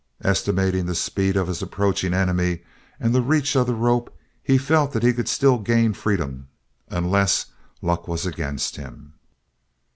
Estimating 0.23 0.87
the 0.87 0.95
speed 0.95 1.37
of 1.37 1.47
his 1.47 1.61
approaching 1.61 2.11
enemy 2.11 2.63
and 2.99 3.13
the 3.13 3.21
reach 3.21 3.55
of 3.55 3.67
the 3.67 3.75
rope 3.75 4.11
he 4.41 4.57
felt 4.57 4.93
that 4.93 5.03
he 5.03 5.13
could 5.13 5.29
still 5.29 5.59
gain 5.59 5.93
freedom 5.93 6.47
unless 6.89 7.51
luck 7.83 8.07
was 8.07 8.25
against 8.25 8.77
him. 8.77 9.13